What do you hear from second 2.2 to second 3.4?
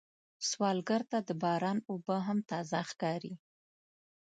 هم تازه ښکاري